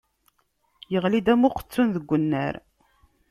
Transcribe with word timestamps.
Yeɣli-d 0.91 1.27
am 1.33 1.45
uqettun 1.47 1.87
deg 1.95 2.11
unnar. 2.15 2.55